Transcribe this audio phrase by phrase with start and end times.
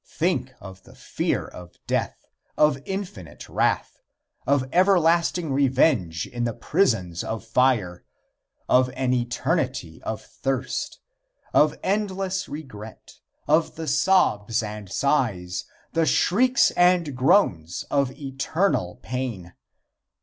[0.15, 2.25] Think of the fear of death,
[2.57, 3.99] of infinite wrath,
[4.47, 8.03] of everlasting revenge in the prisons of fire,
[8.67, 10.97] of an eternity, of thirst,
[11.53, 13.13] of endless regret,
[13.47, 19.53] of the sobs and sighs, the shrieks and groans of eternal pain!